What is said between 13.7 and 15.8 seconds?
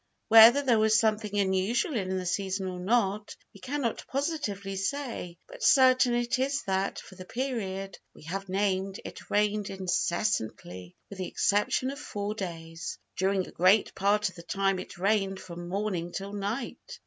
part of the time it rained from